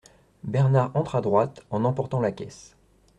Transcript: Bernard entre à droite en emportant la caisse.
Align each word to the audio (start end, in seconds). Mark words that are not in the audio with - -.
Bernard 0.43 0.89
entre 0.95 1.13
à 1.15 1.21
droite 1.21 1.61
en 1.69 1.85
emportant 1.85 2.19
la 2.21 2.31
caisse. 2.31 2.75